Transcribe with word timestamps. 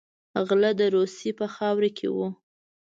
غله 0.47 0.71
د 0.79 0.81
روسیې 0.95 1.31
په 1.39 1.45
خاوره 1.55 1.89
کې 1.97 2.07
وو. 2.15 2.27